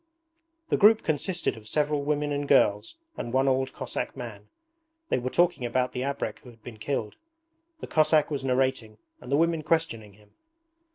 The 0.69 0.77
group 0.77 1.03
consisted 1.03 1.55
of 1.55 1.67
several 1.67 2.01
women 2.03 2.31
and 2.31 2.47
girls 2.47 2.95
and 3.17 3.31
one 3.31 3.47
old 3.47 3.71
Cossack 3.71 4.17
man. 4.17 4.47
They 5.09 5.19
were 5.19 5.29
talking 5.29 5.63
about 5.63 5.91
the 5.91 6.01
abrek 6.01 6.39
who 6.39 6.49
had 6.49 6.63
been 6.63 6.77
killed. 6.79 7.17
The 7.81 7.85
Cossack 7.87 8.31
was 8.31 8.43
narrating 8.43 8.97
and 9.19 9.31
the 9.31 9.37
women 9.37 9.61
questioning 9.61 10.13
him. 10.13 10.31